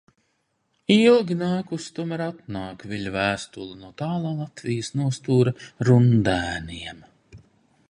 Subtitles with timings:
[0.93, 5.57] Ilgi nākusi, tomēr atnāk Viļa vēstule no tālā Latvijas nostūra
[5.91, 7.07] Rundēniem.